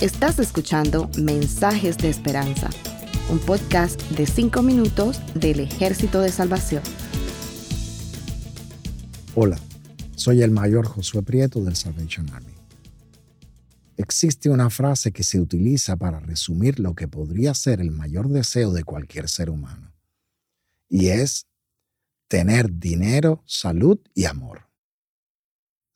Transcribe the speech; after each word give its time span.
Estás 0.00 0.40
escuchando 0.40 1.08
Mensajes 1.16 1.96
de 1.96 2.08
Esperanza, 2.08 2.68
un 3.30 3.38
podcast 3.38 4.00
de 4.10 4.26
5 4.26 4.60
minutos 4.62 5.20
del 5.34 5.60
Ejército 5.60 6.20
de 6.20 6.32
Salvación. 6.32 6.82
Hola, 9.34 9.60
soy 10.16 10.42
el 10.42 10.50
mayor 10.50 10.86
Josué 10.86 11.22
Prieto 11.22 11.62
del 11.62 11.76
Salvation 11.76 12.28
Army. 12.30 12.52
Existe 13.96 14.50
una 14.50 14.70
frase 14.70 15.12
que 15.12 15.22
se 15.22 15.40
utiliza 15.40 15.96
para 15.96 16.18
resumir 16.18 16.80
lo 16.80 16.94
que 16.94 17.06
podría 17.06 17.54
ser 17.54 17.80
el 17.80 17.92
mayor 17.92 18.28
deseo 18.28 18.72
de 18.72 18.82
cualquier 18.82 19.28
ser 19.28 19.50
humano, 19.50 19.92
y 20.88 21.10
es 21.10 21.46
tener 22.26 22.78
dinero, 22.78 23.44
salud 23.46 24.00
y 24.14 24.24
amor. 24.24 24.71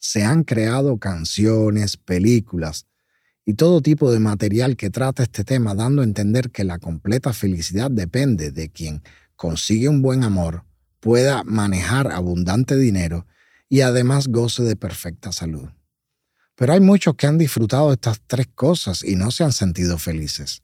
Se 0.09 0.23
han 0.23 0.45
creado 0.45 0.99
canciones, 0.99 1.97
películas 1.97 2.87
y 3.45 3.55
todo 3.55 3.81
tipo 3.81 4.13
de 4.13 4.21
material 4.21 4.77
que 4.77 4.89
trata 4.89 5.25
este 5.25 5.43
tema, 5.43 5.75
dando 5.75 6.01
a 6.01 6.05
entender 6.05 6.53
que 6.53 6.63
la 6.63 6.79
completa 6.79 7.33
felicidad 7.33 7.91
depende 7.91 8.53
de 8.53 8.69
quien 8.69 9.03
consigue 9.35 9.89
un 9.89 10.03
buen 10.03 10.23
amor, 10.23 10.65
pueda 11.01 11.43
manejar 11.43 12.13
abundante 12.13 12.77
dinero 12.77 13.27
y 13.69 13.81
además 13.81 14.29
goce 14.29 14.63
de 14.63 14.77
perfecta 14.77 15.33
salud. 15.33 15.71
Pero 16.55 16.75
hay 16.75 16.81
muchos 16.81 17.17
que 17.17 17.27
han 17.27 17.37
disfrutado 17.37 17.93
estas 17.93 18.21
tres 18.29 18.47
cosas 18.55 19.03
y 19.03 19.17
no 19.17 19.33
se 19.33 19.43
han 19.43 19.53
sentido 19.53 19.99
felices. 19.99 20.63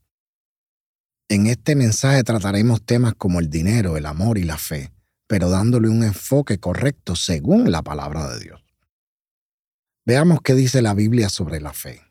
En 1.27 1.47
este 1.47 1.75
mensaje 1.75 2.23
trataremos 2.23 2.81
temas 2.81 3.13
como 3.15 3.41
el 3.41 3.49
dinero, 3.49 3.97
el 3.97 4.05
amor 4.05 4.37
y 4.37 4.43
la 4.45 4.57
fe, 4.57 4.93
pero 5.27 5.49
dándole 5.49 5.89
un 5.89 6.05
enfoque 6.05 6.59
correcto 6.59 7.17
según 7.17 7.71
la 7.71 7.81
palabra 7.81 8.33
de 8.33 8.39
Dios. 8.39 8.62
Veamos 10.05 10.41
qué 10.41 10.53
dice 10.53 10.81
la 10.81 10.93
Biblia 10.93 11.29
sobre 11.29 11.61
la 11.61 11.71
fe. 11.71 12.01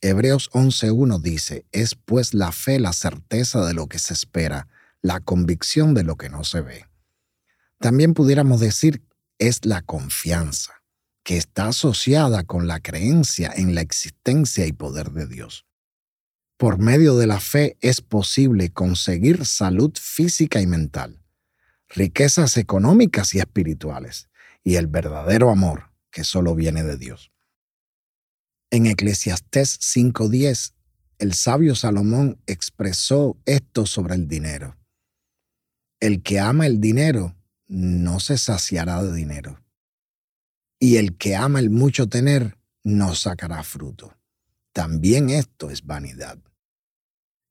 Hebreos 0.00 0.50
11.1 0.52 1.20
dice, 1.20 1.66
es 1.72 1.96
pues 1.96 2.32
la 2.32 2.52
fe 2.52 2.78
la 2.78 2.92
certeza 2.92 3.66
de 3.66 3.74
lo 3.74 3.88
que 3.88 3.98
se 3.98 4.14
espera, 4.14 4.68
la 5.02 5.18
convicción 5.18 5.94
de 5.94 6.04
lo 6.04 6.14
que 6.14 6.28
no 6.28 6.44
se 6.44 6.60
ve. 6.60 6.86
También 7.80 8.14
pudiéramos 8.14 8.60
decir, 8.60 9.02
es 9.40 9.66
la 9.66 9.82
confianza 9.82 10.84
que 11.24 11.36
está 11.36 11.68
asociada 11.68 12.44
con 12.44 12.68
la 12.68 12.78
creencia 12.78 13.52
en 13.52 13.74
la 13.74 13.80
existencia 13.80 14.66
y 14.66 14.72
poder 14.72 15.10
de 15.10 15.26
Dios. 15.26 15.66
Por 16.56 16.78
medio 16.78 17.16
de 17.16 17.26
la 17.26 17.40
fe 17.40 17.76
es 17.80 18.00
posible 18.00 18.70
conseguir 18.70 19.44
salud 19.44 19.90
física 20.00 20.60
y 20.60 20.68
mental, 20.68 21.20
riquezas 21.88 22.56
económicas 22.58 23.34
y 23.34 23.40
espirituales, 23.40 24.28
y 24.62 24.76
el 24.76 24.86
verdadero 24.86 25.50
amor 25.50 25.93
que 26.14 26.22
solo 26.22 26.54
viene 26.54 26.84
de 26.84 26.96
Dios. 26.96 27.32
En 28.70 28.86
Eclesiastés 28.86 29.80
5.10, 29.80 30.72
el 31.18 31.34
sabio 31.34 31.74
Salomón 31.74 32.40
expresó 32.46 33.36
esto 33.46 33.84
sobre 33.84 34.14
el 34.14 34.28
dinero. 34.28 34.78
El 35.98 36.22
que 36.22 36.38
ama 36.38 36.66
el 36.66 36.80
dinero 36.80 37.36
no 37.66 38.20
se 38.20 38.38
saciará 38.38 39.02
de 39.02 39.12
dinero 39.12 39.60
y 40.78 40.98
el 40.98 41.16
que 41.16 41.34
ama 41.34 41.58
el 41.58 41.70
mucho 41.70 42.08
tener 42.08 42.58
no 42.84 43.14
sacará 43.16 43.62
fruto. 43.64 44.16
También 44.72 45.30
esto 45.30 45.70
es 45.70 45.84
vanidad. 45.84 46.38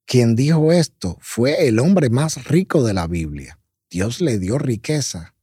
Quien 0.06 0.36
dijo 0.36 0.72
esto 0.72 1.18
fue 1.20 1.66
el 1.68 1.80
hombre 1.80 2.08
más 2.08 2.44
rico 2.44 2.82
de 2.82 2.94
la 2.94 3.06
Biblia. 3.06 3.58
Dios 3.90 4.20
le 4.20 4.38
dio 4.38 4.58
riqueza, 4.58 5.34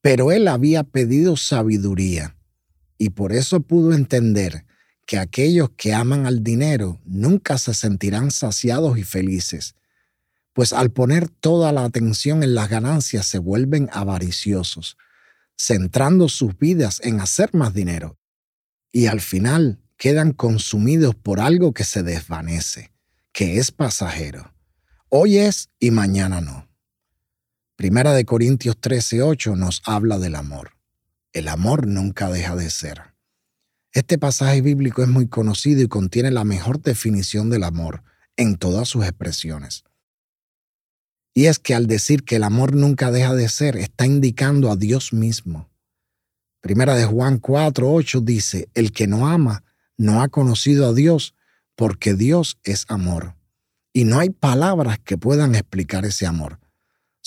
pero 0.00 0.32
él 0.32 0.48
había 0.48 0.84
pedido 0.84 1.36
sabiduría 1.36 2.37
y 2.98 3.10
por 3.10 3.32
eso 3.32 3.60
pudo 3.60 3.94
entender 3.94 4.66
que 5.06 5.18
aquellos 5.18 5.70
que 5.70 5.94
aman 5.94 6.26
al 6.26 6.42
dinero 6.42 7.00
nunca 7.04 7.56
se 7.56 7.72
sentirán 7.72 8.30
saciados 8.30 8.98
y 8.98 9.04
felices, 9.04 9.74
pues 10.52 10.72
al 10.72 10.90
poner 10.90 11.28
toda 11.28 11.72
la 11.72 11.84
atención 11.84 12.42
en 12.42 12.54
las 12.54 12.68
ganancias 12.68 13.26
se 13.26 13.38
vuelven 13.38 13.88
avariciosos 13.92 14.96
centrando 15.58 16.28
sus 16.28 16.56
vidas 16.56 17.00
en 17.02 17.20
hacer 17.20 17.52
más 17.52 17.74
dinero 17.74 18.16
y 18.92 19.06
al 19.06 19.20
final 19.20 19.82
quedan 19.96 20.32
consumidos 20.32 21.14
por 21.16 21.40
algo 21.40 21.74
que 21.74 21.84
se 21.84 22.02
desvanece, 22.02 22.92
que 23.32 23.58
es 23.58 23.72
pasajero. 23.72 24.54
Hoy 25.08 25.38
es 25.38 25.70
y 25.80 25.90
mañana 25.90 26.40
no. 26.40 26.68
Primera 27.76 28.12
de 28.12 28.24
Corintios 28.24 28.76
13:8 28.80 29.56
nos 29.56 29.82
habla 29.84 30.18
del 30.18 30.36
amor. 30.36 30.77
El 31.32 31.48
amor 31.48 31.86
nunca 31.86 32.30
deja 32.30 32.56
de 32.56 32.70
ser. 32.70 33.14
Este 33.92 34.18
pasaje 34.18 34.60
bíblico 34.62 35.02
es 35.02 35.08
muy 35.08 35.28
conocido 35.28 35.82
y 35.82 35.88
contiene 35.88 36.30
la 36.30 36.44
mejor 36.44 36.80
definición 36.80 37.50
del 37.50 37.64
amor 37.64 38.02
en 38.36 38.56
todas 38.56 38.88
sus 38.88 39.04
expresiones. 39.04 39.84
Y 41.34 41.46
es 41.46 41.58
que 41.58 41.74
al 41.74 41.86
decir 41.86 42.24
que 42.24 42.36
el 42.36 42.44
amor 42.44 42.74
nunca 42.74 43.10
deja 43.10 43.34
de 43.34 43.48
ser, 43.48 43.76
está 43.76 44.06
indicando 44.06 44.70
a 44.70 44.76
Dios 44.76 45.12
mismo. 45.12 45.70
Primera 46.60 46.96
de 46.96 47.04
Juan 47.04 47.38
4, 47.38 47.92
8 47.92 48.20
dice, 48.22 48.68
el 48.74 48.92
que 48.92 49.06
no 49.06 49.28
ama 49.28 49.64
no 49.96 50.22
ha 50.22 50.28
conocido 50.28 50.88
a 50.88 50.94
Dios 50.94 51.34
porque 51.76 52.14
Dios 52.14 52.58
es 52.64 52.86
amor. 52.88 53.36
Y 53.92 54.04
no 54.04 54.18
hay 54.18 54.30
palabras 54.30 54.98
que 54.98 55.18
puedan 55.18 55.54
explicar 55.54 56.04
ese 56.04 56.26
amor. 56.26 56.58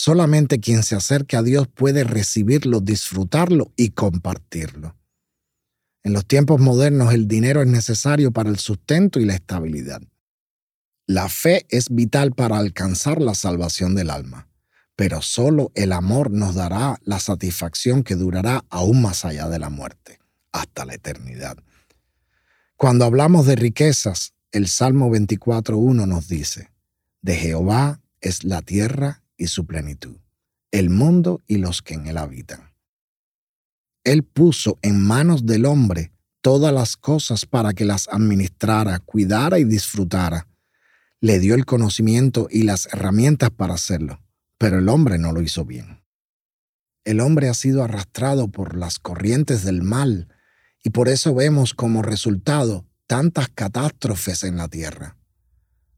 Solamente 0.03 0.59
quien 0.59 0.81
se 0.81 0.95
acerca 0.95 1.38
a 1.38 1.44
Dios 1.44 1.67
puede 1.67 2.03
recibirlo, 2.03 2.79
disfrutarlo 2.79 3.72
y 3.75 3.91
compartirlo. 3.91 4.95
En 6.01 6.13
los 6.13 6.25
tiempos 6.25 6.59
modernos 6.59 7.13
el 7.13 7.28
dinero 7.28 7.62
es 7.62 7.67
necesario 7.67 8.31
para 8.31 8.50
el 8.50 8.57
sustento 8.57 9.19
y 9.19 9.25
la 9.25 9.35
estabilidad. 9.35 10.01
La 11.06 11.29
fe 11.29 11.67
es 11.69 11.90
vital 11.91 12.31
para 12.31 12.57
alcanzar 12.57 13.22
la 13.22 13.35
salvación 13.35 13.94
del 13.94 14.09
alma, 14.09 14.47
pero 14.95 15.22
solo 15.22 15.72
el 15.75 15.91
amor 15.91 16.31
nos 16.31 16.56
dará 16.56 17.00
la 17.03 17.19
satisfacción 17.19 18.01
que 18.01 18.16
durará 18.16 18.66
aún 18.72 19.03
más 19.03 19.23
allá 19.23 19.50
de 19.50 19.59
la 19.59 19.69
muerte, 19.69 20.17
hasta 20.51 20.84
la 20.84 20.95
eternidad. 20.95 21.57
Cuando 22.75 23.06
hablamos 23.06 23.45
de 23.45 23.56
riquezas, 23.56 24.34
el 24.51 24.67
Salmo 24.67 25.11
24.1 25.11 26.07
nos 26.07 26.28
dice, 26.28 26.72
de 27.22 27.35
Jehová 27.35 28.01
es 28.19 28.44
la 28.44 28.63
tierra 28.63 29.21
y 29.41 29.47
su 29.47 29.66
plenitud, 29.66 30.18
el 30.72 30.90
mundo 30.90 31.41
y 31.47 31.57
los 31.57 31.81
que 31.81 31.96
en 31.96 32.07
él 32.07 32.18
habitan. 32.18 32.74
Él 34.03 34.24
puso 34.24 34.78
en 34.81 35.02
manos 35.02 35.46
del 35.46 35.66
hombre 35.66 36.12
todas 36.41 36.74
las 36.74 36.96
cosas 36.96 37.46
para 37.46 37.74
que 37.74 37.85
las 37.85 38.07
administrara, 38.07 39.00
cuidara 39.00 39.59
y 39.59 39.63
disfrutara 39.63 40.47
le 41.22 41.40
dio 41.40 41.53
el 41.53 41.66
conocimiento 41.66 42.47
y 42.50 42.63
las 42.63 42.88
herramientas 42.88 43.52
para 43.52 43.75
hacerlo, 43.75 44.19
pero 44.57 44.79
el 44.79 44.90
hombre 44.90 45.19
no 45.19 45.31
lo 45.31 45.41
hizo 45.41 45.66
bien. 45.66 46.02
El 47.03 47.19
hombre 47.19 47.47
ha 47.47 47.53
sido 47.53 47.84
arrastrado 47.84 48.47
por 48.47 48.75
las 48.75 48.97
corrientes 48.97 49.63
del 49.63 49.84
mal 49.84 50.28
y 50.84 50.90
por 50.90 51.09
eso 51.09 51.35
vemos 51.35 51.75
como 51.75 52.02
resultado 52.02 52.85
tantas 53.06 53.50
catástrofes 53.50 54.44
en 54.44 54.58
la 54.58 54.68
tierra. 54.68 55.16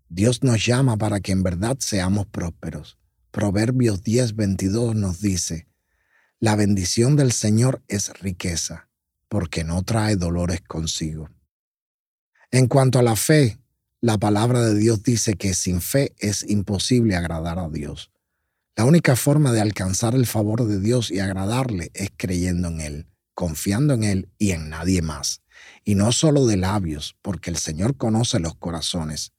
Dios 0.09 0.43
nos 0.43 0.65
llama 0.65 0.97
para 0.97 1.21
que 1.21 1.31
en 1.31 1.41
verdad 1.41 1.77
seamos 1.79 2.25
prósperos. 2.27 2.97
Proverbios 3.33 4.03
10:22 4.03 4.93
nos 4.93 5.19
dice, 5.19 5.67
La 6.39 6.55
bendición 6.55 7.15
del 7.15 7.31
Señor 7.31 7.81
es 7.87 8.13
riqueza, 8.19 8.89
porque 9.27 9.63
no 9.63 9.81
trae 9.81 10.17
dolores 10.17 10.61
consigo. 10.61 11.31
En 12.51 12.67
cuanto 12.67 12.99
a 12.99 13.01
la 13.01 13.15
fe, 13.15 13.57
la 14.01 14.19
palabra 14.19 14.61
de 14.61 14.77
Dios 14.77 15.01
dice 15.01 15.33
que 15.33 15.55
sin 15.55 15.81
fe 15.81 16.13
es 16.19 16.47
imposible 16.47 17.15
agradar 17.15 17.57
a 17.57 17.69
Dios. 17.69 18.11
La 18.75 18.85
única 18.85 19.15
forma 19.15 19.51
de 19.51 19.61
alcanzar 19.61 20.13
el 20.13 20.27
favor 20.27 20.67
de 20.67 20.79
Dios 20.79 21.09
y 21.09 21.19
agradarle 21.19 21.89
es 21.95 22.11
creyendo 22.15 22.67
en 22.67 22.81
Él, 22.81 23.07
confiando 23.33 23.95
en 23.95 24.03
Él 24.03 24.29
y 24.37 24.51
en 24.51 24.69
nadie 24.69 25.01
más. 25.01 25.41
Y 25.83 25.95
no 25.95 26.11
solo 26.11 26.45
de 26.45 26.57
labios, 26.57 27.17
porque 27.23 27.49
el 27.49 27.57
Señor 27.57 27.97
conoce 27.97 28.39
los 28.39 28.53
corazones. 28.53 29.33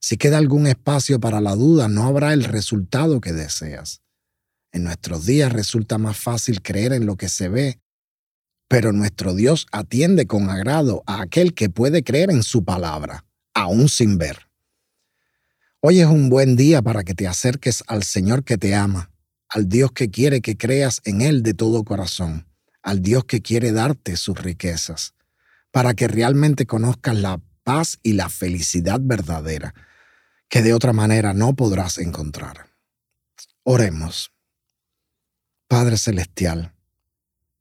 Si 0.00 0.16
queda 0.16 0.38
algún 0.38 0.66
espacio 0.66 1.20
para 1.20 1.40
la 1.40 1.54
duda, 1.54 1.88
no 1.88 2.04
habrá 2.04 2.32
el 2.32 2.44
resultado 2.44 3.20
que 3.20 3.32
deseas. 3.32 4.02
En 4.72 4.84
nuestros 4.84 5.26
días 5.26 5.52
resulta 5.52 5.98
más 5.98 6.16
fácil 6.16 6.62
creer 6.62 6.92
en 6.92 7.06
lo 7.06 7.16
que 7.16 7.28
se 7.28 7.48
ve, 7.48 7.80
pero 8.68 8.92
nuestro 8.92 9.34
Dios 9.34 9.66
atiende 9.72 10.26
con 10.26 10.50
agrado 10.50 11.02
a 11.06 11.22
aquel 11.22 11.54
que 11.54 11.70
puede 11.70 12.02
creer 12.02 12.30
en 12.30 12.42
su 12.42 12.64
palabra 12.64 13.26
aún 13.56 13.88
sin 13.88 14.18
ver. 14.18 14.50
Hoy 15.80 16.00
es 16.00 16.06
un 16.06 16.28
buen 16.28 16.56
día 16.56 16.82
para 16.82 17.04
que 17.04 17.14
te 17.14 17.26
acerques 17.26 17.82
al 17.86 18.02
Señor 18.02 18.44
que 18.44 18.58
te 18.58 18.74
ama, 18.74 19.10
al 19.48 19.66
Dios 19.66 19.92
que 19.92 20.10
quiere 20.10 20.42
que 20.42 20.58
creas 20.58 21.00
en 21.04 21.22
Él 21.22 21.42
de 21.42 21.54
todo 21.54 21.82
corazón, 21.82 22.46
al 22.82 23.00
Dios 23.00 23.24
que 23.24 23.40
quiere 23.40 23.72
darte 23.72 24.16
sus 24.16 24.38
riquezas, 24.38 25.14
para 25.70 25.94
que 25.94 26.06
realmente 26.06 26.66
conozcas 26.66 27.16
la 27.16 27.40
paz 27.66 27.98
y 28.04 28.12
la 28.12 28.28
felicidad 28.28 29.00
verdadera, 29.02 29.74
que 30.48 30.62
de 30.62 30.72
otra 30.72 30.92
manera 30.92 31.34
no 31.34 31.56
podrás 31.56 31.98
encontrar. 31.98 32.68
Oremos. 33.64 34.30
Padre 35.66 35.98
Celestial, 35.98 36.72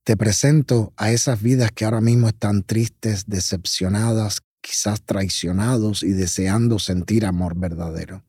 Te 0.04 0.16
presento 0.16 0.94
a 0.98 1.10
esas 1.10 1.42
vidas 1.42 1.72
que 1.72 1.84
ahora 1.84 2.02
mismo 2.02 2.28
están 2.28 2.62
tristes, 2.62 3.25
decepcionadas, 3.25 4.44
quizás 4.62 5.02
traicionados 5.02 6.04
y 6.04 6.12
deseando 6.12 6.78
sentir 6.78 7.25
amor 7.25 7.58
verdadero. 7.58 8.24